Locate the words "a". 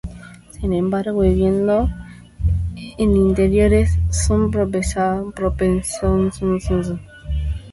4.97-5.19